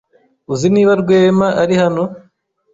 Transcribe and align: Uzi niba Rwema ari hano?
Uzi 0.53 0.67
niba 0.73 0.91
Rwema 1.01 1.47
ari 1.61 1.75
hano? 1.81 2.03